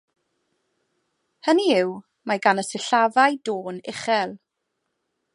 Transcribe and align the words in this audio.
Hynny 1.47 1.65
yw, 1.75 1.91
mae 2.31 2.41
gan 2.45 2.61
y 2.63 2.65
sillafau 2.69 3.37
dôn 3.49 3.77
uchel. 3.93 4.33